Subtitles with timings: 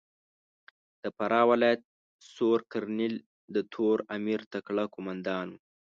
[1.03, 1.81] د فراه ولایت
[2.35, 3.15] سور کرنېل
[3.55, 5.57] د تور امیر تکړه کومندان ؤ.